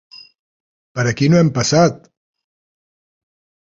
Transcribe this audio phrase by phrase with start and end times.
[0.95, 2.13] Per aquí no hem passat!